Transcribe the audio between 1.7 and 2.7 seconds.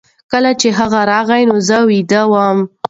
ویده وم.